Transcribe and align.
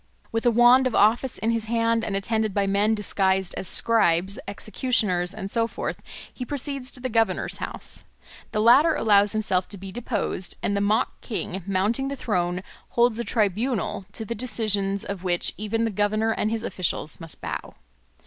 With 0.31 0.47
a 0.47 0.51
wand 0.51 0.87
of 0.87 0.95
office 0.95 1.37
in 1.37 1.51
his 1.51 1.65
hand 1.65 2.03
and 2.03 2.15
attended 2.15 2.55
by 2.55 2.65
men 2.65 2.95
disguised 2.95 3.53
as 3.55 3.67
scribes, 3.67 4.39
executioners, 4.47 5.31
and 5.31 5.51
so 5.51 5.67
forth, 5.67 6.01
he 6.33 6.43
proceeds 6.43 6.89
to 6.89 6.99
the 6.99 7.07
Governor's 7.07 7.59
house. 7.59 8.03
The 8.51 8.61
latter 8.61 8.95
allows 8.95 9.33
himself 9.33 9.69
to 9.69 9.77
be 9.77 9.91
deposed; 9.91 10.57
and 10.63 10.75
the 10.75 10.81
mock 10.81 11.21
king, 11.21 11.61
mounting 11.67 12.07
the 12.07 12.15
throne, 12.15 12.63
holds 12.89 13.19
a 13.19 13.23
tribunal, 13.23 14.07
to 14.13 14.25
the 14.25 14.33
decisions 14.33 15.05
of 15.05 15.23
which 15.23 15.53
even 15.55 15.85
the 15.85 15.91
governor 15.91 16.31
and 16.31 16.49
his 16.49 16.63
officials 16.63 17.19
must 17.19 17.39
bow. 17.39 17.75